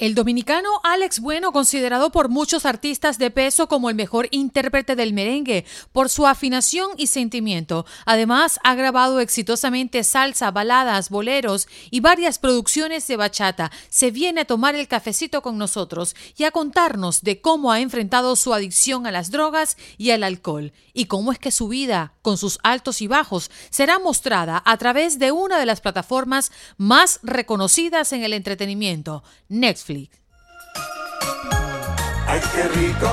El 0.00 0.14
dominicano 0.14 0.80
Alex 0.82 1.20
Bueno, 1.20 1.52
considerado 1.52 2.10
por 2.10 2.30
muchos 2.30 2.64
artistas 2.64 3.18
de 3.18 3.30
peso 3.30 3.68
como 3.68 3.90
el 3.90 3.94
mejor 3.94 4.28
intérprete 4.30 4.96
del 4.96 5.12
merengue 5.12 5.66
por 5.92 6.08
su 6.08 6.26
afinación 6.26 6.92
y 6.96 7.08
sentimiento. 7.08 7.84
Además, 8.06 8.58
ha 8.64 8.74
grabado 8.74 9.20
exitosamente 9.20 10.02
salsa, 10.02 10.52
baladas, 10.52 11.10
boleros 11.10 11.68
y 11.90 12.00
varias 12.00 12.38
producciones 12.38 13.06
de 13.08 13.16
bachata. 13.18 13.70
Se 13.90 14.10
viene 14.10 14.40
a 14.40 14.44
tomar 14.46 14.74
el 14.74 14.88
cafecito 14.88 15.42
con 15.42 15.58
nosotros 15.58 16.16
y 16.34 16.44
a 16.44 16.50
contarnos 16.50 17.20
de 17.20 17.42
cómo 17.42 17.70
ha 17.70 17.80
enfrentado 17.80 18.36
su 18.36 18.54
adicción 18.54 19.06
a 19.06 19.10
las 19.10 19.30
drogas 19.30 19.76
y 19.98 20.12
al 20.12 20.24
alcohol 20.24 20.72
y 21.00 21.06
cómo 21.06 21.32
es 21.32 21.38
que 21.38 21.50
su 21.50 21.68
vida, 21.68 22.12
con 22.20 22.36
sus 22.36 22.58
altos 22.62 23.00
y 23.00 23.06
bajos, 23.06 23.50
será 23.70 23.98
mostrada 23.98 24.62
a 24.66 24.76
través 24.76 25.18
de 25.18 25.32
una 25.32 25.58
de 25.58 25.64
las 25.64 25.80
plataformas 25.80 26.52
más 26.76 27.20
reconocidas 27.22 28.12
en 28.12 28.22
el 28.22 28.34
entretenimiento, 28.34 29.24
Netflix. 29.48 30.18
Ay, 32.26 32.40
qué 32.54 32.68
rico. 32.68 33.10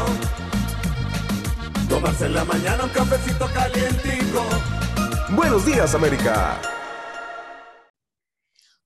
Tomarse 1.88 2.26
en 2.26 2.34
la 2.34 2.44
mañana 2.44 2.84
un 2.84 2.89
cafecito 2.89 3.50
calientico. 3.53 4.44
Buenos 5.30 5.66
días, 5.66 5.95
América. 5.95 6.61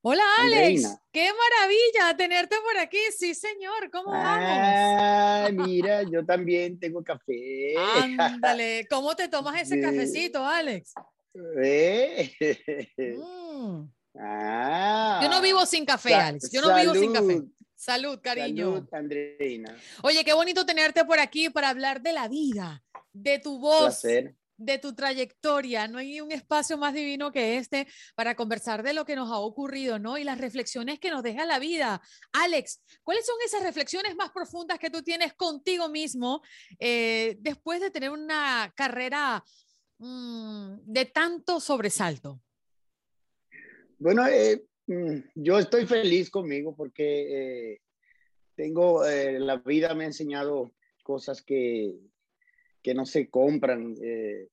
Hola, 0.04 0.24
Alex. 0.42 0.86
Andreina. 0.86 1.01
Qué 1.12 1.30
maravilla 1.34 2.16
tenerte 2.16 2.56
por 2.64 2.78
aquí. 2.78 3.00
Sí, 3.18 3.36
señor. 3.36 3.92
¿Cómo 3.92 4.12
vamos? 4.12 4.48
Ah, 4.48 5.50
mira, 5.54 6.04
yo 6.04 6.26
también 6.26 6.80
tengo 6.80 7.04
café. 7.04 7.76
Ándale. 7.78 8.88
¿Cómo 8.90 9.14
te 9.16 9.28
tomas 9.28 9.62
ese 9.62 9.82
cafecito, 9.82 10.46
Alex? 10.46 10.94
¿Eh? 11.64 12.32
Mm. 13.62 13.88
Ah. 14.20 15.20
Yo 15.22 15.30
no 15.30 15.40
vivo 15.40 15.64
sin 15.68 15.86
café, 15.86 16.16
Alex. 16.16 16.50
Yo 16.52 16.62
no 16.62 16.76
vivo 16.76 16.94
sin 16.96 17.14
café. 17.14 17.34
salud, 17.34 17.50
Salud, 17.76 18.20
cariño. 18.22 18.74
Salud, 18.74 18.90
Andreina. 18.92 19.78
Oye, 20.02 20.24
qué 20.26 20.34
bonito 20.34 20.66
tenerte 20.66 21.06
por 21.06 21.20
aquí 21.20 21.52
para 21.52 21.70
hablar 21.70 22.02
de 22.02 22.12
la 22.12 22.28
vida, 22.28 22.84
de 23.14 23.38
tu 23.38 23.60
voz, 23.60 24.02
Placer. 24.02 24.36
De 24.62 24.78
tu 24.78 24.94
trayectoria. 24.94 25.88
No 25.88 25.98
hay 25.98 26.22
un 26.22 26.32
espacio 26.32 26.78
más 26.78 26.94
divino 26.94 27.32
que 27.32 27.58
este 27.58 27.88
para 28.16 28.36
conversar 28.36 28.84
de 28.84 28.94
lo 28.94 29.06
que 29.06 29.16
nos 29.16 29.32
ha 29.32 29.40
ocurrido, 29.40 30.00
¿no? 30.00 30.18
Y 30.18 30.24
las 30.24 30.38
reflexiones 30.38 31.00
que 31.00 31.10
nos 31.10 31.24
deja 31.24 31.46
la 31.46 31.60
vida. 31.60 32.02
Alex, 32.32 32.82
¿cuáles 33.04 33.26
son 33.26 33.36
esas 33.46 33.64
reflexiones 33.64 34.16
más 34.16 34.32
profundas 34.32 34.80
que 34.80 34.90
tú 34.90 35.02
tienes 35.02 35.34
contigo 35.34 35.90
mismo 35.90 36.42
eh, 36.80 37.38
después 37.40 37.82
de 37.82 37.92
tener 37.92 38.12
una 38.12 38.72
carrera 38.76 39.44
mm, 39.98 40.78
de 40.84 41.06
tanto 41.06 41.60
sobresalto? 41.60 42.40
Bueno, 43.98 44.28
eh, 44.28 44.64
mm, 44.88 45.18
yo 45.36 45.60
estoy 45.60 45.86
feliz 45.86 46.30
conmigo 46.30 46.76
porque 46.76 47.74
eh, 47.74 47.82
tengo, 48.56 49.04
la 49.04 49.58
vida 49.58 49.96
me 49.96 50.04
ha 50.04 50.08
enseñado 50.08 50.72
cosas 51.04 51.42
que, 51.42 51.96
que 52.82 52.94
no 52.94 53.06
se 53.06 53.30
compran 53.30 53.96
eh, 54.02 54.48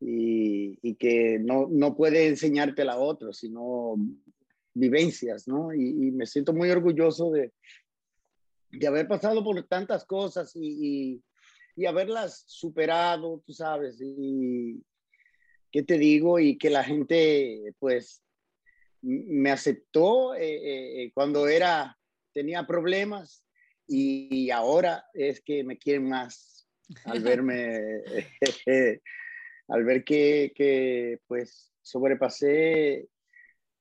y, 0.00 0.94
que 0.96 1.38
no, 1.38 1.66
no 1.70 1.96
puede 1.96 2.28
enseñarte 2.28 2.84
la 2.84 2.98
otra, 2.98 3.32
sino 3.32 3.96
vivencias, 4.74 5.48
¿no? 5.48 5.72
Y, 5.74 6.10
me 6.12 6.26
siento 6.26 6.52
muy 6.52 6.70
orgulloso 6.70 7.30
de, 7.30 7.52
de 8.70 8.86
haber 8.86 9.08
pasado 9.08 9.42
por 9.42 9.62
tantas 9.66 10.04
cosas 10.04 10.54
y, 10.54 10.60
y, 10.60 11.22
y 11.76 11.86
haberlas 11.86 12.44
superado, 12.46 13.42
tú 13.46 13.52
sabes, 13.52 14.00
y 14.00 14.82
qué 15.70 15.82
te 15.82 15.98
digo, 15.98 16.38
y 16.38 16.56
que 16.56 16.70
la 16.70 16.84
gente, 16.84 17.74
pues, 17.78 18.22
me 19.04 19.50
aceptó 19.50 20.34
eh, 20.34 21.04
eh, 21.04 21.12
cuando 21.12 21.46
era, 21.46 21.98
tenía 22.32 22.66
problemas 22.66 23.44
y 23.86 24.50
ahora 24.50 25.04
es 25.12 25.42
que 25.42 25.62
me 25.62 25.76
quieren 25.76 26.08
más 26.08 26.53
al 27.04 27.20
verme, 27.22 27.80
al 29.68 29.84
ver 29.84 30.04
que, 30.04 30.52
que, 30.54 31.20
pues 31.26 31.72
sobrepasé 31.82 33.08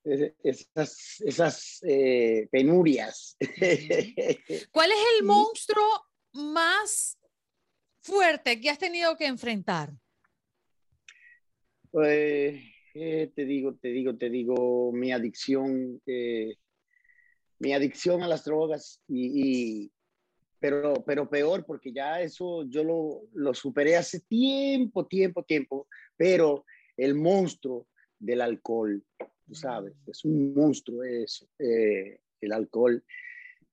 es- 0.03 0.34
esas, 0.44 1.22
esas 1.22 1.80
eh, 1.88 2.47
penurias. 2.52 3.38
¿Cuál 4.72 4.92
es 4.92 4.97
el 5.19 5.25
monstruo 5.25 5.86
más 6.34 7.18
fuerte 8.02 8.59
que 8.59 8.69
has 8.69 8.78
tenido 8.80 9.16
que 9.18 9.25
enfrentar? 9.25 9.94
Pues, 11.92 12.59
eh, 12.96 13.31
te 13.36 13.46
digo, 13.46 13.75
te 13.75 13.90
digo, 13.90 14.18
te 14.18 14.30
digo, 14.30 14.92
mi 14.92 15.12
adicción, 15.12 16.02
eh, 16.06 16.56
mi 17.59 17.74
adicción 17.74 18.24
a 18.24 18.28
las 18.28 18.44
drogas 18.46 19.02
y, 19.08 19.84
y- 19.86 19.92
pero, 20.63 20.94
pero 21.06 21.29
peor 21.29 21.66
porque 21.66 21.91
ya 21.91 22.22
eso 22.22 22.63
yo 22.69 22.85
lo, 22.85 23.24
lo 23.34 23.53
superé 23.53 23.97
hace 23.97 24.22
tiempo, 24.22 25.06
tiempo, 25.07 25.44
tiempo, 25.44 25.90
pero 26.16 26.63
el 26.96 27.16
monstruo 27.16 27.90
del 28.18 28.40
alcohol, 28.40 29.03
tú 29.46 29.56
sabes, 29.56 29.94
es 30.07 30.24
un 30.24 30.53
monstruo 30.53 31.03
eso, 31.03 31.50
eh, 31.59 32.22
el 32.40 32.53
alcohol. 32.53 33.03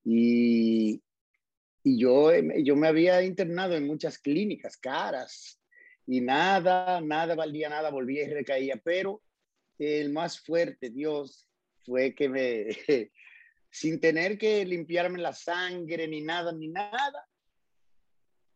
Y, 0.03 1.01
y 1.85 1.97
yo, 1.97 2.33
eh, 2.33 2.61
yo 2.65 2.75
me 2.75 2.89
había 2.89 3.23
internado 3.23 3.77
en 3.77 3.87
muchas 3.87 4.19
clínicas 4.19 4.77
caras 4.77 5.61
y 6.09 6.21
nada, 6.21 7.01
nada 7.01 7.37
valía 7.37 7.69
nada, 7.69 7.91
volvía 7.91 8.25
y 8.25 8.31
recaía, 8.31 8.81
pero 8.83 9.23
el 9.79 10.11
más 10.11 10.41
fuerte, 10.41 10.91
Dios, 10.91 11.47
fue 11.85 12.17
que 12.17 12.29
me, 12.29 12.67
sin 13.71 14.01
tener 14.01 14.37
que 14.39 14.65
limpiarme 14.65 15.19
la 15.21 15.33
sangre 15.33 16.09
ni 16.09 16.21
nada, 16.21 16.53
ni 16.53 16.69
nada, 16.69 17.27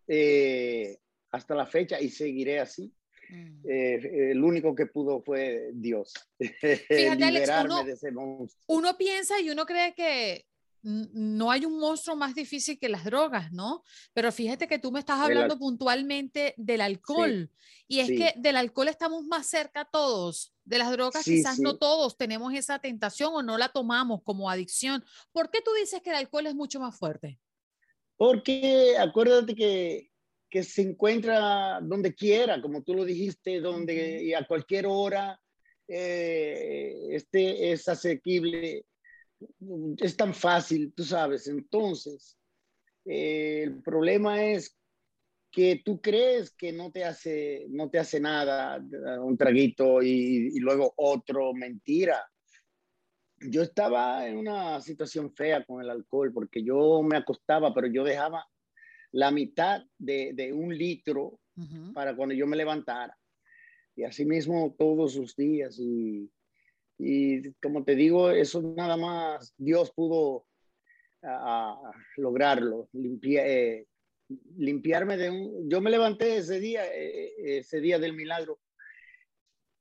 eh, 0.06 0.98
hasta 1.30 1.54
la 1.54 1.66
fecha 1.66 2.00
y 2.00 2.10
seguiré 2.10 2.60
así. 2.60 2.92
Mm. 3.30 3.62
eh, 3.66 4.30
el 4.32 4.44
único 4.44 4.74
que 4.74 4.86
pudo 4.86 5.22
fue 5.22 5.70
Dios. 5.72 6.12
Alex, 6.40 7.32
liberarme 7.32 7.74
uno- 7.74 7.84
de 7.84 7.92
ese 7.92 8.10
monstruo. 8.12 8.64
Uno 8.66 8.96
piensa 8.98 9.40
y 9.40 9.48
uno 9.50 9.64
cree 9.64 9.94
que 9.94 10.46
no 10.82 11.50
hay 11.50 11.64
un 11.64 11.78
monstruo 11.80 12.14
más 12.14 12.34
difícil 12.34 12.78
que 12.78 12.90
las 12.90 13.04
drogas, 13.04 13.50
¿no? 13.52 13.82
Pero 14.12 14.30
fíjate 14.30 14.68
que 14.68 14.78
tú 14.78 14.92
me 14.92 14.98
estás 15.00 15.18
hablando 15.18 15.54
al- 15.54 15.58
puntualmente 15.58 16.52
del 16.58 16.82
alcohol. 16.82 17.50
Y 17.88 18.00
es 18.00 18.08
sí. 18.08 18.16
que 18.18 18.34
del 18.36 18.56
alcohol 18.56 18.88
estamos 18.88 19.24
más 19.24 19.46
cerca 19.46 19.86
todos. 19.86 20.53
De 20.64 20.78
las 20.78 20.90
drogas 20.92 21.24
Sí, 21.24 21.36
quizás 21.36 21.58
no 21.58 21.72
sí. 21.72 21.78
todos 21.78 22.16
tenemos 22.16 22.54
esa 22.54 22.78
tentación 22.78 23.32
o 23.34 23.42
no 23.42 23.58
la 23.58 23.68
tomamos 23.68 24.22
como 24.22 24.48
adicción. 24.50 25.04
¿Por 25.32 25.50
qué 25.50 25.60
tú 25.60 25.70
dices 25.78 26.00
que 26.02 26.10
el 26.10 26.16
alcohol 26.16 26.46
es 26.46 26.54
mucho 26.54 26.80
más 26.80 26.96
fuerte? 26.96 27.38
Porque 28.16 28.96
acuérdate 28.98 29.54
que, 29.54 30.10
que 30.48 30.62
se 30.62 30.82
encuentra 30.82 31.80
donde 31.82 32.14
quiera, 32.14 32.62
como 32.62 32.82
tú 32.82 32.94
lo 32.94 33.04
dijiste, 33.04 33.60
donde 33.60 34.22
y 34.22 34.34
a 34.34 34.46
cualquier 34.46 34.86
hora 34.86 35.38
eh, 35.88 37.08
este 37.10 37.72
es 37.72 37.88
asequible, 37.88 38.86
es 39.98 40.16
tan 40.16 40.32
fácil, 40.32 40.92
tú 40.94 41.04
sabes. 41.04 41.46
Entonces, 41.48 42.38
eh, 43.04 43.62
el 43.64 43.82
problema 43.82 44.42
es 44.44 44.76
que 45.54 45.82
tú 45.84 46.00
crees 46.00 46.50
que 46.50 46.72
no 46.72 46.90
te 46.90 47.04
hace, 47.04 47.66
no 47.70 47.88
te 47.88 48.00
hace 48.00 48.18
nada, 48.18 48.82
un 49.22 49.36
traguito 49.36 50.02
y, 50.02 50.50
y 50.52 50.58
luego 50.58 50.92
otro, 50.96 51.54
mentira. 51.54 52.20
Yo 53.38 53.62
estaba 53.62 54.26
en 54.26 54.36
una 54.36 54.80
situación 54.80 55.32
fea 55.32 55.64
con 55.64 55.80
el 55.80 55.90
alcohol 55.90 56.32
porque 56.32 56.64
yo 56.64 57.02
me 57.02 57.16
acostaba, 57.16 57.72
pero 57.72 57.86
yo 57.86 58.02
dejaba 58.02 58.44
la 59.12 59.30
mitad 59.30 59.84
de, 59.96 60.32
de 60.34 60.52
un 60.52 60.76
litro 60.76 61.38
para 61.94 62.16
cuando 62.16 62.34
yo 62.34 62.48
me 62.48 62.56
levantara. 62.56 63.16
Y 63.94 64.02
así 64.02 64.24
mismo 64.24 64.74
todos 64.76 65.14
los 65.14 65.36
días. 65.36 65.78
Y, 65.78 66.28
y 66.98 67.52
como 67.62 67.84
te 67.84 67.94
digo, 67.94 68.30
eso 68.30 68.60
nada 68.76 68.96
más 68.96 69.54
Dios 69.56 69.92
pudo 69.92 70.46
lograrlo, 72.16 72.88
limpiar, 72.92 73.46
eh, 73.46 73.86
limpiarme 74.56 75.16
de 75.16 75.30
un... 75.30 75.68
Yo 75.68 75.80
me 75.80 75.90
levanté 75.90 76.36
ese 76.36 76.60
día, 76.60 76.82
eh, 76.86 77.58
ese 77.58 77.80
día 77.80 77.98
del 77.98 78.14
milagro, 78.14 78.60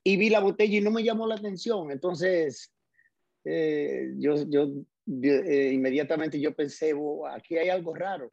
y 0.03 0.17
vi 0.17 0.29
la 0.29 0.41
botella 0.41 0.77
y 0.77 0.81
no 0.81 0.91
me 0.91 1.03
llamó 1.03 1.27
la 1.27 1.35
atención. 1.35 1.91
Entonces, 1.91 2.71
eh, 3.45 4.11
yo, 4.17 4.47
yo 4.47 4.67
eh, 5.05 5.71
inmediatamente 5.73 6.39
yo 6.39 6.55
pensé, 6.55 6.93
aquí 7.31 7.57
hay 7.57 7.69
algo 7.69 7.93
raro. 7.93 8.31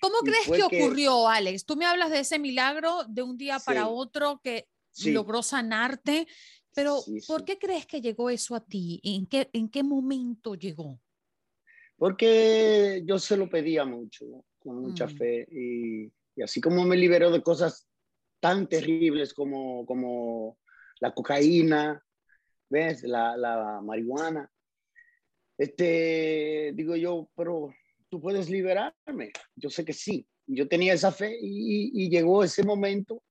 ¿Cómo, 0.00 0.18
crees 0.24 0.46
que 0.46 0.62
ocurrió, 0.62 1.28
Alex? 1.28 1.64
Tú 1.64 1.76
me 1.76 1.86
hablas 1.86 2.10
de 2.10 2.20
ese 2.20 2.38
milagro 2.38 3.04
de 3.08 3.22
un 3.22 3.36
día 3.36 3.58
para 3.58 3.88
otro 3.88 4.40
que 4.42 4.68
logró 5.04 5.42
sanarte, 5.42 6.26
pero 6.74 7.00
¿por 7.26 7.44
qué 7.44 7.58
crees 7.58 7.86
que 7.86 8.00
llegó 8.00 8.30
eso 8.30 8.54
a 8.54 8.64
ti? 8.64 9.00
¿En 9.02 9.26
qué, 9.26 9.48
en 9.52 9.68
qué 9.68 9.82
momento 9.82 10.54
llegó? 10.54 11.00
Porque 11.98 13.02
yo 13.04 13.18
se 13.18 13.36
lo 13.36 13.50
pedía 13.50 13.84
mucho, 13.84 14.24
con 14.58 14.80
mucha 14.80 15.06
mm. 15.06 15.10
fe, 15.10 15.46
y, 15.50 16.42
así 16.42 16.60
como 16.60 16.84
me 16.84 16.96
liberó 16.96 17.30
de 17.30 17.42
cosas 17.42 17.86
tan 18.40 18.68
terribles 18.68 19.34
como, 19.34 19.84
como 19.84 20.58
la 21.00 21.12
cocaína, 21.12 22.00
¿ves? 22.70 23.02
La, 23.02 23.36
la 23.36 23.80
marihuana. 23.82 24.48
Este, 25.58 26.72
digo 26.74 26.94
yo, 26.94 27.28
pero 27.36 27.74
tú 28.08 28.20
puedes 28.20 28.48
liberarme. 28.48 29.32
Yo 29.56 29.70
sé 29.70 29.84
que 29.84 29.92
sí. 29.92 30.26
Yo 30.46 30.66
tenía 30.66 30.94
esa 30.94 31.12
fe 31.12 31.36
y, 31.40 32.08
llegó 32.08 32.42
ese 32.42 32.64
momento 32.64 33.22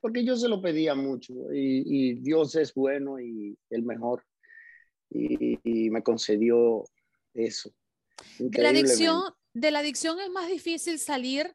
porque 0.00 0.24
yo 0.24 0.36
se 0.36 0.48
lo 0.48 0.60
pedía 0.60 0.94
mucho 0.94 1.32
y, 1.52 2.14
Dios 2.14 2.56
es 2.56 2.74
bueno 2.74 3.20
y 3.20 3.56
el 3.70 3.84
mejor 3.84 4.24
y, 5.08 5.90
me 5.90 6.02
concedió 6.02 6.84
eso. 7.32 7.70
De 8.38 8.62
la, 8.62 8.70
adicción, 8.70 9.22
de 9.52 9.70
la 9.70 9.80
adicción 9.80 10.20
es 10.20 10.30
más 10.30 10.48
difícil 10.48 10.98
salir 10.98 11.54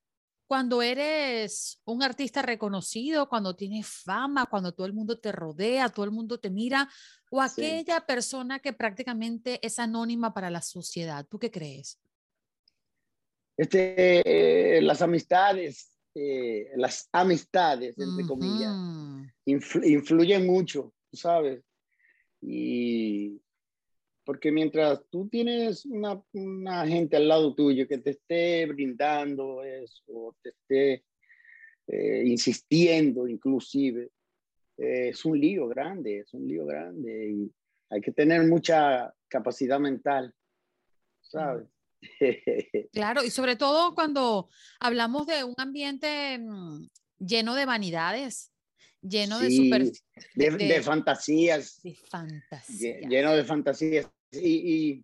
cuando 0.50 0.82
eres 0.82 1.80
un 1.86 2.02
artista 2.02 2.42
reconocido, 2.42 3.30
cuando 3.30 3.56
tienes 3.56 3.88
fama, 3.88 4.48
cuando 4.48 4.74
todo 4.74 4.88
el 4.88 4.94
mundo 4.94 5.20
te 5.20 5.32
rodea, 5.32 5.90
todo 5.90 6.06
el 6.06 6.12
mundo 6.12 6.40
te 6.40 6.50
mira, 6.50 6.90
o 7.30 7.40
aquella 7.40 8.02
persona 8.02 8.58
que 8.58 8.74
prácticamente 8.74 9.60
es 9.66 9.78
anónima 9.78 10.34
para 10.34 10.50
la 10.50 10.64
sociedad. 10.64 11.24
¿Tú 11.30 11.38
qué 11.38 11.52
crees? 11.52 12.00
Este, 13.56 14.78
eh, 14.78 14.82
las 14.82 15.04
amistades, 15.04 15.92
eh, 16.16 16.72
las 16.78 17.08
amistades, 17.12 17.96
entre 18.00 18.26
comillas, 18.26 18.74
influyen 19.46 20.48
mucho, 20.48 20.94
¿sabes? 21.14 21.62
Y 22.42 23.40
porque 24.30 24.52
mientras 24.52 25.02
tú 25.10 25.28
tienes 25.28 25.88
una, 25.88 26.22
una, 26.34 26.86
gente 26.86 27.18
al 27.18 27.28
lado 27.28 27.56
tuyo 27.56 27.88
que 27.88 27.98
te 27.98 28.12
esté 28.12 28.68
brindando 28.68 29.64
eso, 29.64 30.36
te 30.44 30.50
esté 30.50 31.04
eh, 31.88 32.24
insistiendo 32.28 33.28
inclusive, 33.28 34.12
es 34.78 35.26
un 35.26 35.40
lío 35.40 35.68
grande, 35.68 36.20
es 36.20 36.32
un 36.36 36.48
lío 36.48 36.64
grande 36.68 37.32
y 37.32 37.52
hay 37.90 38.02
que 38.02 38.12
tener 38.12 38.44
mucha 38.44 39.12
capacidad 39.28 39.80
mental, 39.80 40.32
¿sabes? 41.22 41.68
Claro, 42.94 43.24
y 43.24 43.32
sobre 43.32 43.56
todo 43.56 43.96
cuando 43.96 44.48
hablamos 44.80 45.26
de 45.26 45.44
un 45.44 45.56
ambiente 45.58 46.38
mm, 46.38 46.88
lleno 47.18 47.56
de 47.56 47.66
vanidades, 47.66 48.52
lleno 49.02 49.40
de, 49.40 49.50
super, 49.50 49.92
de, 50.36 50.84
fantasías. 50.84 51.82
De 51.82 51.96
fantasías. 51.96 53.10
Lleno 53.10 53.36
de 53.36 53.44
fantasías. 53.44 54.08
Y, 54.32 55.04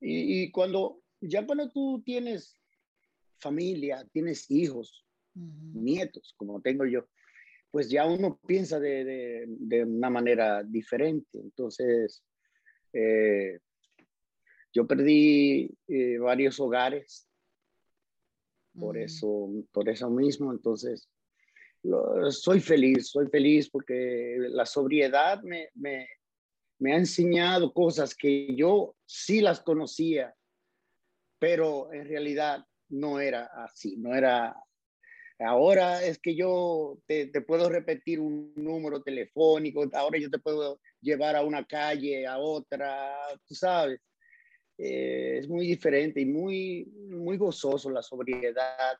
y, 0.00 0.50
cuando, 0.52 1.02
ya 1.20 1.44
cuando 1.46 1.70
tú 1.70 2.02
tienes 2.04 2.56
familia, 3.38 4.06
tienes 4.12 4.50
hijos, 4.50 5.04
nietos, 5.34 6.34
como 6.36 6.60
tengo 6.60 6.86
yo, 6.86 7.06
pues 7.70 7.90
ya 7.90 8.06
uno 8.06 8.40
piensa 8.46 8.80
de, 8.80 9.44
de, 9.46 9.84
una 9.84 10.10
manera 10.10 10.62
diferente. 10.62 11.38
Entonces, 11.38 12.22
eh, 12.92 13.58
yo 14.72 14.86
perdí 14.86 15.70
eh, 15.88 16.18
varios 16.18 16.58
hogares 16.60 17.28
por 18.78 18.96
mm. 18.96 19.02
eso, 19.02 19.50
por 19.72 19.88
eso 19.88 20.08
mismo. 20.10 20.52
Entonces, 20.52 21.08
soy 22.30 22.60
feliz, 22.60 23.08
soy 23.08 23.28
feliz 23.28 23.68
porque 23.70 24.36
la 24.50 24.66
sobriedad 24.66 25.42
me, 25.42 25.68
me, 25.74 26.06
me, 26.78 26.92
ha 26.92 26.96
enseñado 26.96 27.72
cosas 27.72 28.14
que 28.14 28.54
yo 28.54 28.96
sí 29.04 29.40
las 29.40 29.60
conocía, 29.60 30.34
pero 31.38 31.92
en 31.92 32.08
realidad 32.08 32.64
no 32.88 33.20
era 33.20 33.50
así, 33.64 33.96
no 33.96 34.14
era... 34.14 34.54
Ahora 35.40 36.04
es 36.04 36.18
que 36.18 36.34
yo 36.34 36.98
te, 37.06 37.28
puedo 37.42 37.68
repetir 37.68 38.18
un 38.18 38.52
número 38.56 39.02
telefónico, 39.02 39.88
ahora 39.92 40.18
yo 40.18 40.28
te 40.28 40.40
puedo 40.40 40.80
llevar 41.00 41.36
a 41.36 41.42
una 41.42 41.64
calle, 41.64 42.26
a 42.26 42.38
otra, 42.38 43.14
tú 43.46 43.54
sabes. 43.54 44.00
Eh, 44.76 45.38
es 45.38 45.48
muy 45.48 45.66
diferente 45.66 46.20
y 46.20 46.26
muy, 46.26 46.86
muy 47.08 47.36
gozoso 47.36 47.88
la 47.88 48.02
sobriedad. 48.02 48.98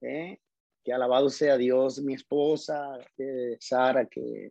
¿eh? 0.00 0.40
Que 0.82 0.92
alabado 0.92 1.30
sea 1.30 1.56
Dios, 1.56 2.00
mi 2.02 2.14
esposa, 2.14 2.98
Sara, 3.60 4.06
que, 4.06 4.50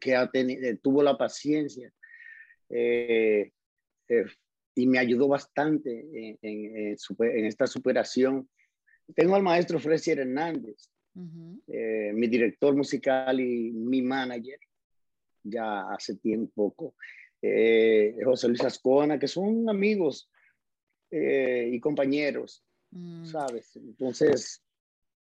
que 0.00 0.14
ha 0.14 0.30
tuvo 0.82 1.02
la 1.02 1.16
paciencia 1.16 1.92
y 4.76 4.86
me 4.86 4.98
ayudó 4.98 5.28
bastante 5.28 6.00
en, 6.12 6.38
en, 6.42 7.46
esta 7.46 7.66
superación. 7.66 8.48
Tengo 9.14 9.36
al 9.36 9.42
maestro 9.42 9.78
Fresier 9.78 10.20
Hernández, 10.20 10.90
mi 11.14 12.26
director 12.26 12.74
musical 12.74 13.40
y 13.40 13.72
mi 13.72 14.02
manager, 14.02 14.58
ya 15.42 15.92
hace 15.92 16.16
tiempo 16.16 16.74
eh, 17.46 18.16
José 18.24 18.48
Luis 18.48 18.64
Ascona, 18.64 19.18
que 19.18 19.28
son 19.28 19.68
amigos 19.68 20.30
eh, 21.10 21.68
y 21.70 21.78
compañeros, 21.78 22.64
mm. 22.90 23.26
¿sabes? 23.26 23.76
Entonces... 23.76 24.63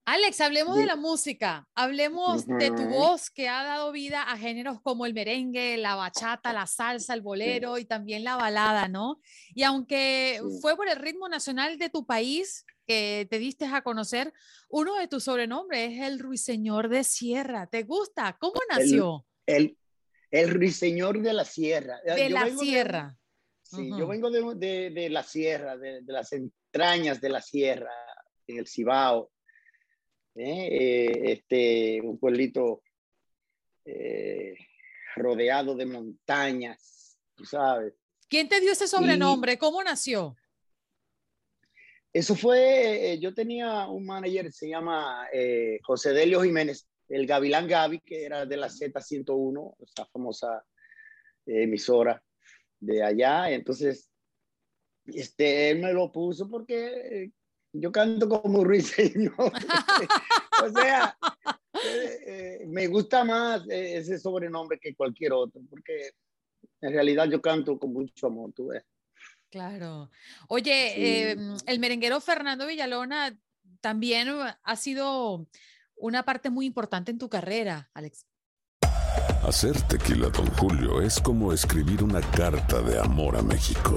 Alex, 0.04 0.40
hablemos 0.40 0.76
de 0.76 0.86
la 0.86 0.96
música, 0.96 1.68
hablemos 1.74 2.44
de 2.46 2.70
tu 2.70 2.88
voz 2.88 3.30
que 3.30 3.48
ha 3.48 3.62
dado 3.62 3.92
vida 3.92 4.22
a 4.22 4.36
géneros 4.36 4.80
como 4.80 5.06
el 5.06 5.14
merengue, 5.14 5.76
la 5.76 5.94
bachata, 5.94 6.52
la 6.52 6.66
salsa, 6.66 7.14
el 7.14 7.20
bolero 7.20 7.78
y 7.78 7.84
también 7.84 8.24
la 8.24 8.36
balada, 8.36 8.88
¿no? 8.88 9.20
Y 9.54 9.62
aunque 9.62 10.40
fue 10.60 10.76
por 10.76 10.88
el 10.88 10.96
ritmo 10.96 11.28
nacional 11.28 11.78
de 11.78 11.88
tu 11.88 12.04
país 12.04 12.66
que 12.84 13.28
te 13.30 13.38
diste 13.38 13.66
a 13.66 13.82
conocer, 13.82 14.32
uno 14.68 14.96
de 14.96 15.06
tus 15.06 15.24
sobrenombres 15.24 15.92
es 15.92 16.00
el 16.00 16.18
Ruiseñor 16.18 16.88
de 16.88 17.04
Sierra. 17.04 17.68
¿Te 17.68 17.84
gusta? 17.84 18.36
¿Cómo 18.40 18.60
nació? 18.68 19.24
El, 19.46 19.76
el 20.32 20.50
ruiseñor 20.50 21.20
de 21.20 21.32
la 21.34 21.44
sierra. 21.44 22.00
De 22.04 22.30
la 22.30 22.48
sierra. 22.50 23.16
sí, 23.62 23.90
yo 23.96 24.08
vengo 24.08 24.30
de, 24.30 24.90
de, 24.90 25.10
la 25.10 25.22
sierra, 25.22 25.76
de, 25.76 26.02
las 26.06 26.32
entrañas 26.32 27.20
de 27.20 27.28
la 27.28 27.42
sierra, 27.42 27.92
en 28.46 28.58
el 28.58 28.66
Cibao. 28.66 29.30
¿Eh? 30.34 30.68
Eh, 30.70 31.32
este, 31.32 32.00
un 32.02 32.18
pueblito 32.18 32.82
eh, 33.84 34.54
rodeado 35.16 35.74
de 35.74 35.86
montañas, 35.86 37.18
tú 37.34 37.44
sabes. 37.44 37.94
¿Quién 38.28 38.48
te 38.48 38.60
dio 38.60 38.72
ese 38.72 38.88
sobrenombre? 38.88 39.58
¿Cómo 39.58 39.82
nació? 39.82 40.36
Eso 42.12 42.34
fue, 42.34 43.18
yo 43.20 43.32
tenía 43.34 43.86
un 43.86 44.04
manager, 44.04 44.52
se 44.52 44.68
llama 44.68 45.26
José 45.82 46.12
Delio 46.12 46.42
Jiménez, 46.42 46.86
el 47.08 47.26
Gavilán 47.26 47.68
Gavi, 47.68 48.00
que 48.00 48.24
era 48.24 48.46
de 48.46 48.56
la 48.56 48.68
Z101, 48.68 49.74
esa 49.80 50.06
famosa 50.06 50.64
eh, 51.46 51.64
emisora 51.64 52.22
de 52.80 53.02
allá. 53.02 53.50
Entonces, 53.50 54.10
este, 55.04 55.70
él 55.70 55.80
me 55.80 55.92
lo 55.92 56.10
puso 56.10 56.48
porque 56.48 56.86
eh, 56.86 57.32
yo 57.72 57.90
canto 57.90 58.28
como 58.28 58.64
ruiseñor. 58.64 59.34
o 60.64 60.70
sea, 60.70 61.16
eh, 62.26 62.64
me 62.66 62.86
gusta 62.86 63.24
más 63.24 63.62
ese 63.68 64.18
sobrenombre 64.18 64.78
que 64.78 64.94
cualquier 64.94 65.32
otro, 65.32 65.60
porque 65.68 66.12
en 66.80 66.92
realidad 66.92 67.28
yo 67.28 67.40
canto 67.40 67.78
con 67.78 67.92
mucho 67.92 68.26
amor, 68.26 68.52
tú 68.52 68.68
ves. 68.68 68.84
Claro. 69.50 70.10
Oye, 70.48 71.30
em, 71.30 71.56
el 71.66 71.78
merenguero 71.78 72.20
Fernando 72.20 72.66
Villalona 72.66 73.38
también 73.80 74.28
ha 74.62 74.76
sido 74.76 75.46
una 75.96 76.24
parte 76.24 76.50
muy 76.50 76.66
importante 76.66 77.10
en 77.10 77.18
tu 77.18 77.28
carrera, 77.28 77.90
Alex. 77.92 78.26
Hacer 79.42 79.80
tequila, 79.82 80.28
don 80.28 80.46
Julio, 80.52 81.02
es 81.02 81.20
como 81.20 81.52
escribir 81.52 82.02
una 82.02 82.20
carta 82.20 82.80
de 82.80 82.98
amor 82.98 83.36
a 83.36 83.42
México. 83.42 83.96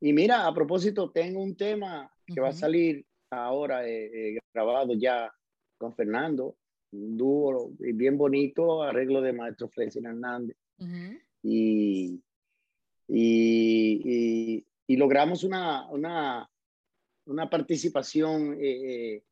Y 0.00 0.12
mira, 0.12 0.46
a 0.46 0.54
propósito, 0.54 1.10
tengo 1.10 1.42
un 1.42 1.56
tema 1.56 2.10
que 2.26 2.40
va 2.40 2.48
a 2.48 2.52
salir 2.52 3.04
ahora 3.30 3.86
eh, 3.86 4.34
eh, 4.34 4.38
grabado 4.52 4.94
ya 4.94 5.30
con 5.76 5.94
Fernando, 5.94 6.56
un 6.92 7.16
dúo 7.16 7.72
bien 7.78 8.16
bonito, 8.16 8.82
arreglo 8.82 9.20
de 9.20 9.32
maestro 9.32 9.68
Flesin 9.68 10.06
Hernández. 10.06 10.56
y, 11.42 12.22
y, 13.08 14.64
y, 14.86 14.96
logramos 14.96 15.44
una, 15.44 15.88
una, 15.90 16.50
una 17.26 17.50
participación 17.50 18.56
eh, 18.58 19.22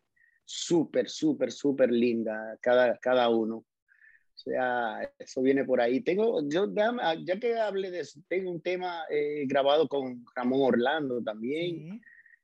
súper, 0.45 1.09
súper, 1.09 1.51
súper 1.51 1.91
linda 1.91 2.59
cada, 2.61 2.99
cada 2.99 3.29
uno. 3.31 3.65
O 4.39 4.41
sea, 4.41 5.01
eso 5.19 5.43
viene 5.43 5.65
por 5.65 5.81
ahí. 5.81 6.01
Tengo, 6.01 6.49
yo, 6.49 6.73
ya 6.73 7.41
que 7.41 7.59
hablé 7.59 7.91
de 7.91 8.01
eso, 8.01 8.21
tengo 8.29 8.53
un 8.53 8.61
tema 8.61 9.03
eh, 9.11 9.45
grabado 9.49 9.89
con 9.89 10.25
Ramón 10.33 10.61
Orlando 10.63 11.21
también, 11.21 12.01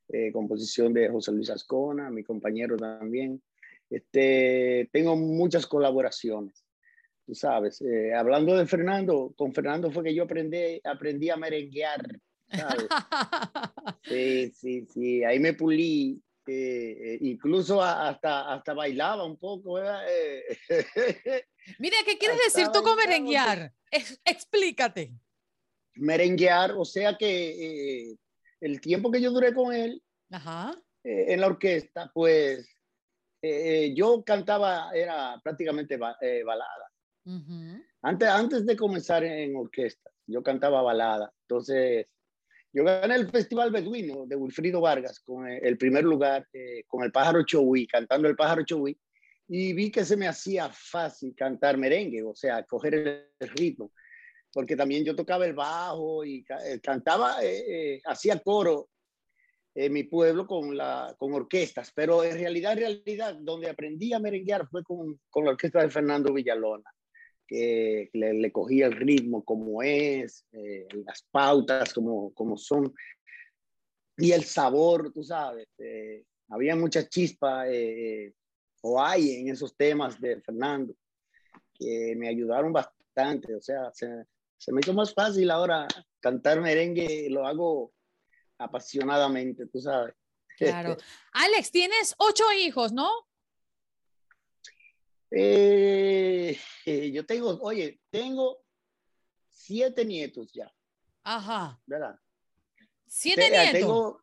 eh, 0.09 0.33
composición 0.33 0.93
de 0.93 1.09
José 1.09 1.31
Luis 1.31 1.51
Ascona, 1.51 2.11
mi 2.11 2.25
compañero 2.25 2.77
también. 2.77 3.41
Este, 3.89 4.89
tengo 4.93 5.15
muchas 5.15 5.69
colaboraciones, 5.69 6.67
tú 7.25 7.33
sabes. 7.37 7.81
Eh, 7.81 8.13
hablando 8.13 8.57
de 8.57 8.67
Fernando, 8.67 9.33
con 9.37 9.55
Fernando 9.55 9.93
fue 9.93 10.03
que 10.03 10.15
yo 10.17 10.25
aprendí, 10.25 10.81
aprendí 10.83 11.31
a 11.31 11.37
merenguear, 11.37 12.05
¿sabes? 12.49 12.89
sí, 14.03 14.51
sí, 14.51 14.87
sí, 14.87 15.23
ahí 15.23 15.39
me 15.39 15.53
pulí 15.53 16.21
eh, 16.47 17.19
incluso 17.21 17.83
hasta, 17.83 18.53
hasta 18.53 18.75
bailaba 18.75 19.25
un 19.25 19.37
poco. 19.37 19.79
Eh, 19.81 20.59
Mira, 21.79 21.97
¿qué 22.05 22.19
quieres 22.19 22.39
decir 22.45 22.69
tú 22.73 22.83
con 22.83 22.97
merenguear? 22.97 23.73
explícate. 24.25 25.15
Merenguear, 25.95 26.73
o 26.73 26.85
sea 26.85 27.17
que 27.17 28.11
eh, 28.11 28.17
el 28.61 28.81
tiempo 28.81 29.11
que 29.11 29.21
yo 29.21 29.31
duré 29.31 29.55
con 29.55 29.73
él 29.73 30.03
en 31.05 31.41
la 31.41 31.47
orquesta, 31.47 32.11
pues 32.13 32.69
yo 33.95 34.25
cantaba, 34.25 34.91
era 34.95 35.39
prácticamente 35.43 35.97
balada. 35.97 36.91
antes, 38.03 38.29
antes 38.29 38.67
de 38.67 38.77
comenzar 38.77 39.23
en 39.23 39.55
orquesta, 39.55 40.11
yo 40.27 40.43
cantaba 40.43 40.83
balada. 40.83 41.33
Entonces, 41.43 42.07
yo 42.75 42.83
gané 42.83 43.15
el 43.15 43.31
Festival 43.31 43.71
Beduino 43.71 44.27
de 44.27 44.35
Wilfrido 44.35 44.81
Vargas 44.81 45.21
con 45.21 45.47
el 45.47 45.79
primer 45.79 46.03
lugar, 46.03 46.45
eh, 46.53 46.83
con 46.89 47.05
el 47.05 47.13
pájaro 47.13 47.45
Chowi, 47.45 47.87
cantando 47.87 48.29
el 48.29 48.35
pájaro 48.35 48.65
Chowi, 48.65 48.99
y 49.47 49.73
vi 49.75 49.93
que 49.93 50.05
se 50.05 50.17
me 50.17 50.27
hacía 50.27 50.69
fácil 50.73 51.37
cantar 51.37 51.79
merengue, 51.79 52.25
o 52.25 52.35
sea, 52.35 52.65
coger 52.65 52.95
el, 53.39 53.49
ritmo, 53.51 53.93
porque 54.53 54.75
también 54.75 55.05
yo 55.05 55.15
tocaba 55.15 55.47
el 55.47 55.55
bajo 55.55 56.25
y 56.25 56.45
eh, 56.65 56.81
cantaba, 56.83 57.37
eh, 57.45 58.01
hacía 58.07 58.41
coro 58.41 58.89
en 59.73 59.93
mi 59.93 60.03
pueblo 60.03 60.45
con, 60.45 60.77
la, 60.77 61.15
con 61.17 61.33
orquestas, 61.33 61.93
pero 61.95 62.25
en 62.25 62.35
realidad, 62.35 62.73
en 62.73 62.79
realidad, 62.79 63.37
donde 63.41 63.71
aprendí 63.71 64.13
a 64.13 64.19
merenguear 64.19 64.67
fue 64.67 64.83
con, 64.83 65.21
con 65.31 65.45
la 65.45 65.53
orquesta 65.53 65.81
de 65.81 65.91
Fernando 65.91 66.33
Villalona 66.33 66.94
que 67.47 68.11
le, 68.13 68.53
cogía 68.53 68.87
el 68.87 68.93
ritmo 68.93 69.45
como 69.45 69.83
es, 69.83 70.47
eh, 70.53 70.87
las 71.07 71.23
pautas 71.31 71.93
como, 71.93 72.33
como 72.35 72.57
son, 72.57 72.95
y 74.17 74.33
el 74.33 74.45
sabor, 74.45 75.13
tú 75.13 75.23
sabes. 75.23 75.69
Eh, 75.79 76.25
había 76.49 76.77
mucha 76.77 77.09
chispa, 77.09 77.69
eh, 77.69 78.33
o 78.83 79.03
hay 79.03 79.37
en 79.37 79.49
esos 79.51 79.77
temas 79.77 80.21
de 80.21 80.41
Fernando, 80.41 80.95
que 81.75 82.15
me 82.17 82.29
ayudaron 82.29 82.73
bastante. 82.73 83.55
O 83.55 83.61
sea, 83.61 83.91
se, 83.93 84.09
se 84.57 84.73
me 84.73 84.81
hizo 84.81 84.95
más 84.95 85.13
fácil 85.13 85.51
ahora 85.51 85.87
cantar 86.21 86.61
merengue, 86.61 87.29
lo 87.31 87.47
hago 87.47 87.93
apasionadamente, 88.59 89.67
tú 89.67 89.81
sabes. 89.81 90.15
Claro. 90.57 90.97
Alex, 91.33 91.71
tienes 91.71 92.15
ocho 92.19 92.45
hijos, 92.57 92.93
¿no? 92.93 93.11
Eh, 95.37 96.57
eh, 96.87 97.11
yo 97.11 97.27
tengo, 97.27 97.59
oye, 97.61 98.01
tengo 98.09 98.59
siete 99.49 100.05
nietos 100.05 100.53
ya. 100.53 100.73
Ajá. 101.25 101.81
¿Verdad? 101.87 102.17
Siete 103.05 103.47
eh, 103.49 103.73
nietos. 103.73 104.19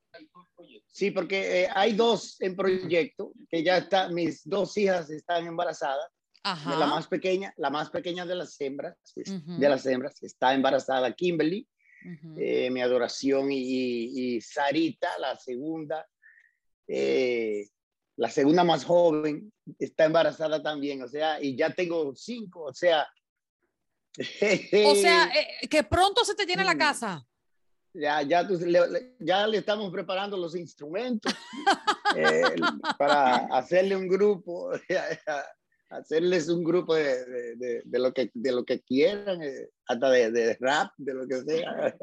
sí, 0.87 1.11
porque 1.11 1.67
hay 1.73 1.93
dos 1.93 2.39
en 2.39 2.55
proyecto, 2.55 3.33
que 3.49 3.61
ya 3.61 3.77
está, 3.77 4.07
mis 4.07 4.47
dos 4.47 4.77
hijas 4.77 5.09
están 5.09 5.47
embarazadas. 5.47 6.09
Ajá. 6.43 6.77
La 6.77 6.87
más 6.87 7.07
pequeña, 7.07 7.53
la 7.57 7.69
más 7.69 7.89
pequeña 7.89 8.25
de 8.25 8.35
las 8.35 8.59
hembras, 8.61 8.97
de 9.13 9.69
las 9.69 9.85
hembras, 9.85 10.23
está 10.23 10.53
embarazada 10.53 11.13
Kimberly, 11.13 11.67
mi 12.33 12.81
adoración, 12.81 13.51
y, 13.51 13.57
y, 14.37 14.41
Sarita, 14.41 15.19
la 15.19 15.37
segunda, 15.37 16.07
la 16.87 18.29
segunda 18.29 18.63
más 18.63 18.85
joven 18.85 19.53
está 19.79 20.05
embarazada 20.05 20.61
también, 20.61 21.01
o 21.03 21.07
sea, 21.07 21.41
y 21.41 21.55
ya 21.55 21.69
tengo 21.73 22.13
cinco, 22.15 22.63
o 22.63 22.73
sea. 22.73 23.07
o 24.17 24.95
sea, 24.95 25.31
eh, 25.35 25.67
que 25.67 25.83
pronto 25.83 26.23
se 26.25 26.35
te 26.35 26.45
llena 26.45 26.63
la 26.63 26.75
mm. 26.75 26.79
casa. 26.79 27.27
Ya, 27.93 28.21
ya, 28.21 28.43
le, 28.43 29.15
ya 29.19 29.45
le 29.47 29.57
estamos 29.57 29.91
preparando 29.91 30.37
los 30.37 30.55
instrumentos 30.55 31.33
eh, 32.15 32.55
para 32.97 33.47
hacerle 33.51 33.97
un 33.97 34.07
grupo, 34.07 34.71
hacerles 35.89 36.47
un 36.47 36.63
grupo 36.63 36.95
de, 36.95 37.55
de, 37.57 37.81
de, 37.83 37.99
lo, 37.99 38.13
que, 38.13 38.31
de 38.33 38.51
lo 38.53 38.63
que 38.63 38.79
quieran, 38.81 39.41
eh, 39.41 39.67
hasta 39.87 40.09
de, 40.09 40.57
rap, 40.61 40.93
de 40.95 41.13
lo 41.13 41.27
que 41.27 41.41
sea. 41.41 41.97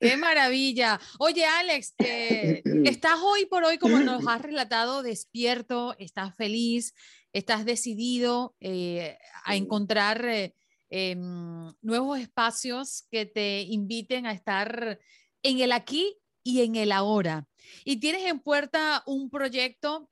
Qué 0.00 0.16
maravilla. 0.16 1.00
Oye, 1.18 1.44
Alex, 1.44 1.94
eh, 1.98 2.62
estás 2.84 3.18
hoy 3.20 3.46
por 3.46 3.64
hoy, 3.64 3.78
como 3.78 3.98
nos 3.98 4.26
has 4.28 4.42
relatado, 4.42 5.02
despierto, 5.02 5.96
estás 5.98 6.36
feliz, 6.36 6.94
estás 7.32 7.64
decidido 7.64 8.54
eh, 8.60 9.18
a 9.44 9.56
encontrar 9.56 10.24
eh, 10.24 10.54
em, 10.88 11.72
nuevos 11.82 12.20
espacios 12.20 13.08
que 13.10 13.26
te 13.26 13.62
inviten 13.62 14.26
a 14.26 14.32
estar 14.32 15.00
en 15.42 15.58
el 15.58 15.72
aquí 15.72 16.16
y 16.44 16.62
en 16.62 16.76
el 16.76 16.92
ahora. 16.92 17.48
Y 17.84 17.96
tienes 17.96 18.22
en 18.24 18.38
puerta 18.38 19.02
un 19.04 19.28
proyecto 19.30 20.08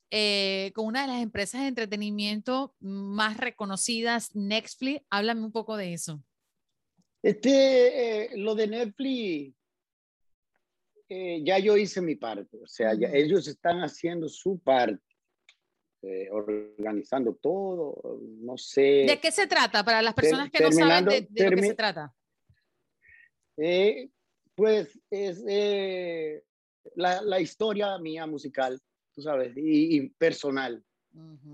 con 0.74 0.86
una 0.86 1.02
de 1.02 1.08
las 1.08 1.22
empresas 1.22 1.62
de 1.62 1.68
entretenimiento 1.68 2.74
más 2.80 3.36
reconocidas, 3.36 4.34
Netflix. 4.34 5.02
Háblame 5.10 5.44
un 5.44 5.52
poco 5.52 5.76
de 5.76 5.94
eso. 5.94 6.22
Este, 7.22 8.30
lo 8.36 8.54
de 8.54 8.66
Netflix 8.66 9.56
eh, 11.08 11.42
ya 11.44 11.58
yo 11.58 11.76
hice 11.76 12.00
mi 12.00 12.16
parte, 12.16 12.58
o 12.60 12.66
sea, 12.66 12.94
ya 12.94 13.08
ellos 13.12 13.46
están 13.46 13.78
haciendo 13.80 14.28
su 14.28 14.58
parte, 14.58 15.02
eh, 16.02 16.28
organizando 16.30 17.34
todo, 17.34 18.20
no 18.40 18.58
sé. 18.58 19.04
¿De 19.06 19.20
qué 19.20 19.30
se 19.30 19.46
trata 19.46 19.84
para 19.84 20.02
las 20.02 20.14
personas 20.14 20.50
que 20.50 20.62
no 20.62 20.72
saben 20.72 21.04
de, 21.04 21.26
de 21.30 21.50
lo 21.50 21.56
que 21.56 21.62
se 21.62 21.74
trata? 21.74 22.12
Eh, 23.56 24.10
pues 24.54 24.98
es 25.10 25.44
la, 26.94 27.22
la, 27.22 27.40
historia 27.40 27.96
mía 27.98 28.26
musical, 28.26 28.80
tú 29.14 29.22
sabes, 29.22 29.52
y, 29.56 30.08
personal. 30.10 30.84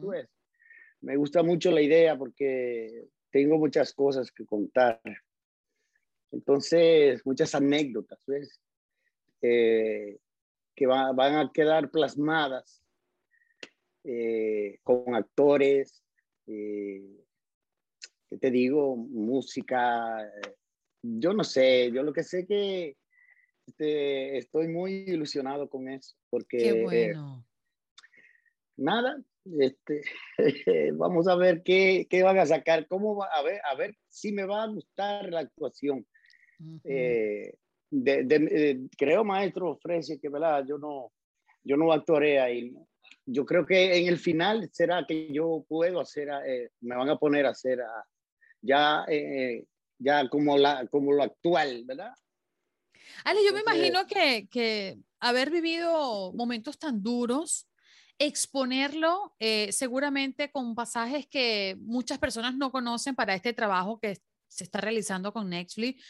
pues, 0.01 0.29
me 1.03 1.17
gusta 1.17 1.43
mucho 1.43 1.71
la 1.71 1.83
idea 1.83 2.17
porque 2.17 3.09
tengo 3.31 3.59
muchas 3.59 3.93
cosas 3.93 4.31
que 4.33 4.47
contar. 4.47 5.01
Entonces, 6.31 7.21
muchas 7.27 7.55
anécdotas, 7.55 8.19
¿ves? 8.27 8.59
Eh, 9.43 10.19
que 10.75 10.87
van 10.87 11.35
a 11.35 11.51
quedar 11.53 11.91
plasmadas 11.91 12.83
eh, 14.05 14.79
con 14.83 15.15
actores, 15.15 16.03
eh, 16.47 17.25
¿qué 18.31 18.39
te 18.39 18.51
digo? 18.51 18.97
Música, 18.97 20.17
yo 21.03 21.35
no 21.35 21.45
sé, 21.45 21.91
yo 21.93 22.03
lo 22.03 22.13
que 22.13 22.23
sé 22.23 22.47
que 22.47 22.97
este, 23.67 24.39
estoy 24.39 24.69
muy 24.69 24.93
ilusionado 25.07 25.69
con 25.69 25.89
eso, 25.89 26.17
porque... 26.31 26.59
Qué 26.59 26.83
bueno. 26.83 27.47
nada, 28.77 29.23
este, 29.59 30.03
vamos 30.95 31.29
a 31.29 31.37
ver 31.37 31.63
qué, 31.63 32.07
qué, 32.09 32.23
van 32.23 32.39
a 32.39 32.47
sacar, 32.47 32.89
cómo 32.89 33.17
va, 33.17 33.27
a 33.27 33.43
ver, 33.43 33.61
a 33.71 33.75
ver 33.75 33.97
si 34.09 34.33
me 34.33 34.47
va 34.47 34.63
a 34.63 34.69
gustar 34.69 35.31
la 35.31 35.41
actuación 35.41 36.07
de, 37.93 38.49
eh, 38.51 38.81
creo, 38.97 39.23
maestro, 39.23 39.73
ofrece 39.73 40.19
que, 40.19 40.31
¿verdad? 40.31 40.65
Yo 40.67 40.79
no, 40.79 41.13
yo 41.63 41.77
no 41.77 41.93
actuaré 41.93 42.41
ahí. 42.41 42.73
Yo 43.27 43.45
creo 43.45 43.67
que 43.67 43.99
en 43.99 44.07
el 44.07 44.19
final 44.19 44.69
será 44.73 45.05
que 45.07 45.33
yo 45.33 45.65
puedo 45.69 46.01
hacer, 46.01 46.29
eh, 46.47 46.71
me 46.81 46.97
van 46.97 47.11
a 47.11 47.19
poner 47.19 47.47
a 47.47 47.51
hacer 47.51 47.81
ya, 48.63 49.05
eh, 49.09 49.67
ya 49.99 50.29
como, 50.29 50.57
la, 50.57 50.87
como 50.87 51.13
lo 51.13 51.23
actual, 51.23 51.85
¿verdad? 51.85 52.13
Ale, 53.25 53.41
yo 53.45 53.53
me 53.53 53.61
imagino 53.61 54.07
que, 54.07 54.49
que 54.51 54.99
haber 55.21 55.51
vivido 55.51 56.33
momentos 56.33 56.79
tan 56.79 57.03
duros, 57.03 57.69
exponerlo 58.19 59.35
seguramente 59.71 60.51
con 60.51 60.75
pasajes 60.75 61.27
que 61.27 61.77
muchas 61.81 62.19
personas 62.19 62.57
no 62.57 62.71
conocen 62.71 63.15
para 63.15 63.35
este 63.35 63.53
trabajo 63.53 63.99
que 63.99 64.19
se 64.49 64.65
está 64.65 64.81
realizando 64.81 65.33
con 65.33 65.51
Netflix. 65.51 66.05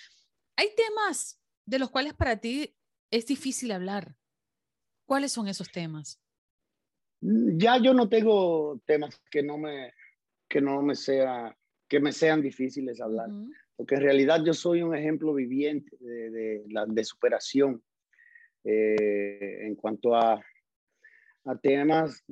Hay 0.56 0.68
temas 0.76 1.41
de 1.66 1.78
los 1.78 1.90
cuales 1.90 2.14
para 2.14 2.36
ti 2.36 2.74
es 3.10 3.26
difícil 3.26 3.72
hablar. 3.72 4.16
¿Cuáles 5.06 5.32
son 5.32 5.48
esos 5.48 5.70
temas? 5.70 6.20
Mm, 7.20 7.58
ya 7.58 7.78
yo 7.78 7.94
no 7.94 8.08
tengo 8.08 8.80
temas 8.84 9.20
que 9.30 9.42
no 9.42 9.58
me, 9.58 9.92
que 10.48 10.60
no 10.60 10.82
me, 10.82 10.94
sea, 10.94 11.56
que 11.88 12.00
me 12.00 12.12
sean 12.12 12.42
difíciles 12.42 13.00
hablar, 13.00 13.28
porque 13.76 13.94
en 13.94 14.02
realidad 14.02 14.42
yo 14.44 14.54
soy 14.54 14.82
un 14.82 14.94
ejemplo 14.94 15.34
viviente 15.34 15.96
de, 16.00 16.62
de, 16.66 17.04
superación 17.04 17.82
eh, 18.64 19.66
en 19.66 19.74
cuanto 19.76 20.14
a, 20.14 20.42
a, 21.44 21.58
temas 21.58 22.24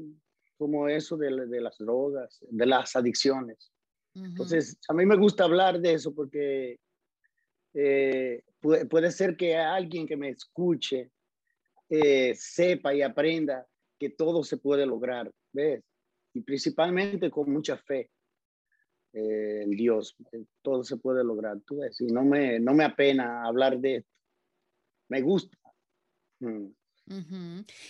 como 0.57 0.89
eso 0.89 1.17
de, 1.17 1.47
de, 1.47 1.61
las 1.61 1.79
drogas, 1.79 2.39
de 2.49 2.67
las 2.67 2.95
adicciones. 2.97 3.73
Entonces, 4.15 4.77
a 4.89 4.95
mí 4.95 5.07
me 5.07 5.17
gusta 5.17 5.45
hablar 5.45 5.81
de 5.81 5.95
eso 5.95 6.13
porque 6.15 6.79
eh, 7.75 8.43
puede, 8.61 8.87
puede, 8.87 9.11
ser 9.11 9.37
que 9.37 9.57
alguien 9.57 10.07
que 10.07 10.17
me 10.17 10.31
escuche 10.31 11.11
eh, 11.89 12.35
sepa 12.35 12.95
y 12.95 13.03
aprenda 13.03 13.67
que 13.99 14.11
todo 14.11 14.43
se 14.43 14.57
puede 14.57 14.87
lograr, 14.87 15.31
¿ves? 15.53 15.83
Y 16.33 16.41
principalmente 16.41 17.31
con 17.31 17.51
mucha 17.51 17.77
fe 17.77 18.11
eh, 19.13 19.63
en 19.63 19.71
Dios, 19.71 20.17
todo 20.63 20.85
se 20.85 20.97
puede 20.97 21.25
lograr, 21.25 21.61
tú 21.67 21.79
ves, 21.79 22.01
y 22.01 22.07
no 22.07 22.25
me, 22.25 22.61
no 22.61 22.75
me 22.75 22.85
apena 22.85 23.45
hablar 23.45 23.79
de 23.79 23.97
esto, 23.97 24.11
me 25.09 25.21
gusta. 25.21 25.59
Mm. 26.39 26.69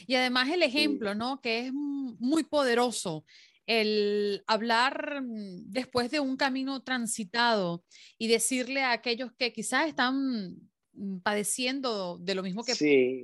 Y 0.07 0.15
además 0.15 0.49
el 0.49 0.63
ejemplo, 0.63 1.15
¿no? 1.15 1.43
Que 1.43 1.67
es 1.67 1.73
muy 1.75 2.43
poderoso 2.45 3.27
el 3.67 4.43
hablar 4.47 5.23
mm, 5.23 5.71
después 5.71 6.11
de 6.11 6.21
un 6.21 6.37
camino 6.37 6.83
transitado 6.83 7.85
y 8.19 8.29
decirle 8.29 8.83
a 8.83 8.93
aquellos 8.93 9.33
que 9.39 9.53
quizás 9.53 9.89
están 9.89 10.57
mm, 10.93 11.21
padeciendo 11.21 12.19
de 12.19 12.35
lo 12.35 12.43
mismo 12.43 12.65
que, 12.65 12.75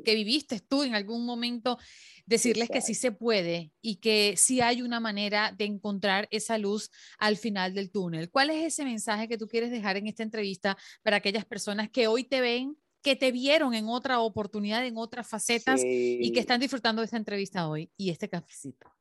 que 0.04 0.14
viviste 0.14 0.60
tú 0.60 0.82
en 0.82 0.94
algún 0.94 1.26
momento, 1.26 1.78
decirles 2.26 2.68
que 2.68 2.80
sí 2.80 2.94
se 2.94 3.12
puede 3.12 3.72
y 3.80 3.96
que 3.96 4.34
sí 4.36 4.60
hay 4.60 4.82
una 4.82 5.00
manera 5.00 5.54
de 5.56 5.64
encontrar 5.64 6.28
esa 6.30 6.58
luz 6.58 6.90
al 7.18 7.36
final 7.36 7.74
del 7.74 7.90
túnel. 7.90 8.30
¿Cuál 8.30 8.50
es 8.50 8.64
ese 8.64 8.84
mensaje 8.84 9.28
que 9.28 9.38
tú 9.38 9.46
quieres 9.46 9.70
dejar 9.70 9.96
en 9.96 10.06
esta 10.06 10.22
entrevista 10.22 10.76
para 11.02 11.16
aquellas 11.16 11.44
personas 11.44 11.90
que 11.90 12.08
hoy 12.08 12.24
te 12.24 12.40
ven, 12.40 12.76
que 13.02 13.14
te 13.14 13.30
vieron 13.30 13.74
en 13.74 13.86
otra 13.88 14.20
oportunidad, 14.20 14.84
en 14.84 14.96
otras 14.96 15.28
facetas 15.28 15.82
y 15.84 16.32
que 16.32 16.40
están 16.40 16.60
disfrutando 16.60 17.00
de 17.00 17.06
esta 17.06 17.16
entrevista 17.16 17.68
hoy 17.68 17.90
y 17.96 18.10
este 18.10 18.28
cafecito? 18.28 18.95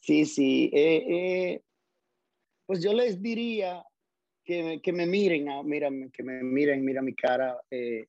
Sí, 0.00 0.24
sí. 0.24 0.70
Eh, 0.72 1.04
eh, 1.08 1.62
pues 2.66 2.82
yo 2.82 2.92
les 2.92 3.20
diría 3.20 3.84
que, 4.44 4.80
que 4.82 4.92
me 4.92 5.06
miren, 5.06 5.48
ah, 5.50 5.62
mira, 5.62 5.90
que 6.12 6.22
me 6.22 6.42
miren, 6.42 6.84
mira 6.84 7.02
mi 7.02 7.14
cara, 7.14 7.60
eh, 7.70 8.06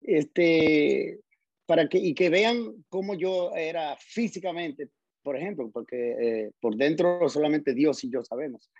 este, 0.00 1.20
para 1.66 1.88
que, 1.88 1.98
y 1.98 2.14
que 2.14 2.30
vean 2.30 2.84
cómo 2.88 3.14
yo 3.14 3.54
era 3.54 3.96
físicamente, 3.96 4.88
por 5.22 5.36
ejemplo, 5.36 5.70
porque 5.72 6.52
por 6.60 6.76
dentro 6.76 7.28
solamente 7.28 7.74
Dios 7.74 8.04
y 8.04 8.10
yo 8.10 8.22
sabemos, 8.22 8.70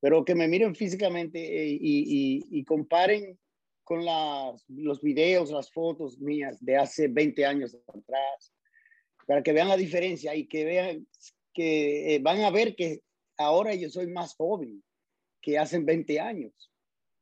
pero 0.00 0.24
que 0.24 0.34
me 0.34 0.48
miren 0.48 0.74
físicamente 0.74 1.38
y, 1.40 1.78
y, 1.80 2.44
y 2.50 2.64
comparen 2.64 3.38
con 3.84 4.04
las, 4.04 4.62
los 4.68 5.00
videos, 5.00 5.50
las 5.50 5.72
fotos 5.72 6.18
mías 6.18 6.62
de 6.62 6.76
hace 6.76 7.08
20 7.08 7.46
años 7.46 7.74
atrás, 7.74 8.52
para 9.26 9.42
que 9.42 9.52
vean 9.52 9.68
la 9.68 9.78
diferencia 9.78 10.34
y 10.34 10.46
que 10.46 10.66
vean 10.66 11.06
que 11.58 12.14
eh, 12.14 12.20
van 12.20 12.42
a 12.42 12.50
ver 12.50 12.76
que 12.76 13.00
ahora 13.36 13.74
yo 13.74 13.90
soy 13.90 14.06
más 14.06 14.36
joven 14.36 14.80
que 15.42 15.58
hace 15.58 15.80
20 15.80 16.20
años. 16.20 16.52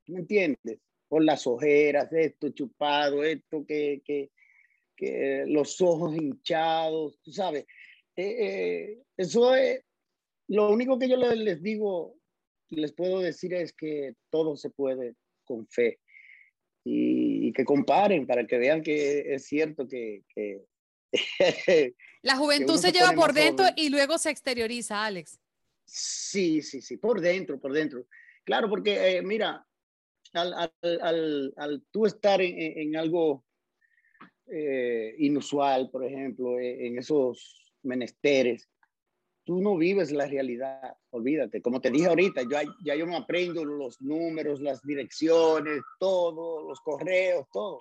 ¿Me 0.08 0.20
entiendes? 0.20 0.78
Por 1.08 1.24
las 1.24 1.46
ojeras, 1.46 2.12
esto 2.12 2.50
chupado, 2.50 3.24
esto 3.24 3.64
que, 3.64 4.02
que, 4.04 4.30
que 4.94 5.44
los 5.46 5.80
ojos 5.80 6.14
hinchados, 6.14 7.18
tú 7.22 7.32
sabes. 7.32 7.64
Eh, 8.14 8.36
eh, 8.38 8.99
eso 9.16 9.54
es, 9.54 9.80
lo 10.49 10.68
único 10.68 10.99
que 10.99 11.08
yo 11.08 11.16
les, 11.16 11.62
digo, 11.62 12.18
les 12.68 12.92
puedo 12.92 13.20
decir 13.20 13.54
es 13.54 13.72
que 13.72 14.16
todo 14.28 14.54
se 14.54 14.68
puede 14.68 15.14
con 15.46 15.66
fe 15.66 15.99
y, 16.84 17.54
que 17.54 17.64
comparen 17.64 18.26
para 18.26 18.46
que 18.46 18.58
vean 18.58 18.82
que 18.82 19.34
es 19.34 19.46
cierto 19.46 19.88
que, 19.88 20.25
que 20.34 20.60
La 22.23 22.36
juventud 22.36 22.76
se 22.76 22.92
lleva 22.92 23.12
por 23.12 23.32
dentro 23.32 23.66
y 23.76 23.88
luego 23.88 24.19
se 24.19 24.30
exterioriza, 24.30 25.04
Alex. 25.04 25.38
Sí, 25.84 26.62
sí, 26.62 26.82
sí, 26.82 26.97
por 26.97 27.21
dentro, 27.21 27.60
por 27.60 27.73
dentro. 27.73 28.06
Claro, 28.45 28.69
porque 28.69 29.19
eh, 29.19 29.23
mira, 29.23 29.64
al, 30.32 30.52
al, 30.82 31.54
al, 31.56 31.84
tú 31.90 32.06
estar 32.06 32.40
en, 32.40 32.56
en 32.56 32.97
algo 32.97 33.45
eh, 34.49 35.14
inusual, 35.19 35.90
por 35.90 36.04
ejemplo, 36.04 36.58
eh, 36.58 36.86
en 36.86 36.99
esos 36.99 37.73
menesteres, 37.82 38.69
tú 39.45 39.60
no 39.60 39.76
vives 39.76 40.10
la 40.10 40.26
realidad, 40.26 40.97
olvídate. 41.10 41.62
Como 41.62 41.80
te 41.80 41.90
dije 41.90 42.06
ahorita, 42.06 42.42
yo, 42.42 42.58
ya 42.84 42.97
yo 42.97 43.06
me 43.06 43.16
aprendo 43.16 43.64
los 43.64 44.00
números, 44.00 44.60
las 44.60 44.82
direcciones, 44.82 45.80
todo, 46.00 46.69
los 46.69 46.80
correos, 46.80 47.47
todo 47.52 47.80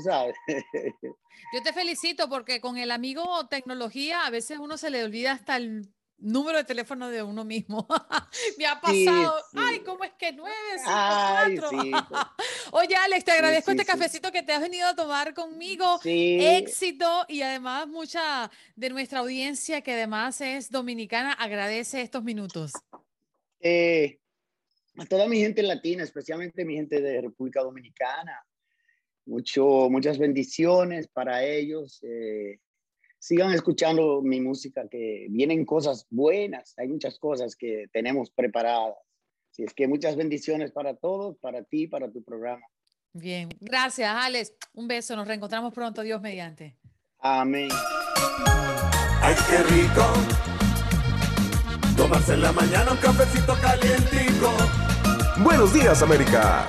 sabes. 0.00 0.36
Yo 1.52 1.62
te 1.62 1.72
felicito 1.72 2.28
porque 2.28 2.60
con 2.60 2.78
el 2.78 2.90
amigo 2.90 3.46
tecnología 3.48 4.26
a 4.26 4.30
veces 4.30 4.58
uno 4.58 4.76
se 4.76 4.90
le 4.90 5.04
olvida 5.04 5.32
hasta 5.32 5.56
el 5.56 5.88
número 6.18 6.58
de 6.58 6.64
teléfono 6.64 7.08
de 7.10 7.22
uno 7.22 7.44
mismo. 7.44 7.86
Me 8.58 8.66
ha 8.66 8.80
pasado. 8.80 9.34
Ay, 9.54 9.80
¿cómo 9.80 10.04
es 10.04 10.12
que 10.12 10.32
954? 10.32 11.70
Sí. 11.70 11.92
Oye, 12.72 12.96
Alex, 12.96 13.24
te 13.24 13.32
agradezco 13.32 13.70
este 13.70 13.84
cafecito 13.84 14.32
que 14.32 14.42
te 14.42 14.52
has 14.52 14.60
venido 14.60 14.88
a 14.88 14.94
tomar 14.94 15.34
conmigo. 15.34 16.00
Éxito 16.04 17.24
y 17.28 17.42
además 17.42 17.86
mucha 17.86 18.50
de 18.74 18.90
nuestra 18.90 19.20
audiencia 19.20 19.82
que 19.82 19.92
además 19.92 20.40
es 20.40 20.70
dominicana 20.70 21.32
agradece 21.32 22.00
estos 22.00 22.24
minutos. 22.24 22.72
Eh, 23.60 24.18
a 24.96 25.06
toda 25.06 25.26
mi 25.26 25.38
gente 25.40 25.62
latina, 25.62 26.04
especialmente 26.04 26.64
mi 26.64 26.74
gente 26.74 27.00
de 27.00 27.20
República 27.20 27.62
Dominicana, 27.62 28.44
mucho, 29.26 29.88
muchas 29.90 30.18
bendiciones 30.18 31.08
para 31.08 31.44
ellos. 31.44 32.02
Eh, 32.02 32.58
sigan 33.18 33.52
escuchando 33.52 34.20
mi 34.22 34.40
música, 34.40 34.86
que 34.90 35.26
vienen 35.30 35.64
cosas 35.64 36.06
buenas, 36.10 36.74
hay 36.76 36.88
muchas 36.88 37.18
cosas 37.18 37.56
que 37.56 37.86
tenemos 37.92 38.30
preparadas. 38.30 38.96
Así 39.50 39.62
es 39.62 39.72
que 39.72 39.88
muchas 39.88 40.16
bendiciones 40.16 40.72
para 40.72 40.96
todos, 40.96 41.38
para 41.38 41.62
ti, 41.62 41.86
para 41.86 42.10
tu 42.10 42.22
programa. 42.22 42.66
Bien, 43.12 43.48
gracias 43.60 44.10
Alex. 44.12 44.52
Un 44.74 44.88
beso, 44.88 45.14
nos 45.16 45.28
reencontramos 45.28 45.72
pronto, 45.72 46.02
Dios 46.02 46.20
mediante. 46.20 46.76
Amén. 47.18 47.70
Ay, 49.22 49.34
qué 49.48 49.62
rico. 49.72 50.02
Tomarse 51.96 52.34
en 52.34 52.42
la 52.42 52.52
mañana 52.52 52.92
un 52.92 52.98
cafecito 52.98 53.54
calientico. 53.62 54.52
Buenos 55.42 55.72
días, 55.72 56.02
América. 56.02 56.68